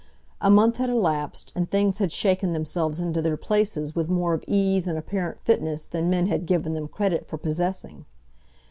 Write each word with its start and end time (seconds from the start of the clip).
A 0.41 0.49
month 0.49 0.77
had 0.77 0.89
elapsed, 0.89 1.51
and 1.53 1.69
things 1.69 1.99
had 1.99 2.11
shaken 2.11 2.53
themselves 2.53 2.99
into 2.99 3.21
their 3.21 3.37
places 3.37 3.93
with 3.93 4.09
more 4.09 4.33
of 4.33 4.43
ease 4.47 4.87
and 4.87 4.97
apparent 4.97 5.39
fitness 5.41 5.85
than 5.85 6.09
men 6.09 6.25
had 6.25 6.47
given 6.47 6.73
them 6.73 6.87
credit 6.87 7.27
for 7.27 7.37
possessing. 7.37 8.05